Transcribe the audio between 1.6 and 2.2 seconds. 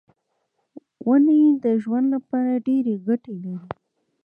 د ژوند